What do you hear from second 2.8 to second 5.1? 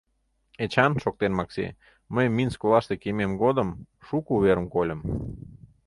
кийымем годым шуко уверым кольым.